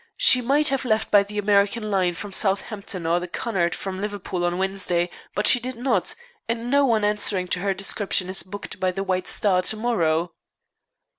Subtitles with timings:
[0.17, 4.43] She might have left by the American line from Southampton or the Cunard from Liverpool
[4.43, 6.15] on Wednesday, but she did not,
[6.49, 10.33] and no one answering to her description is booked by the White Star to morrow."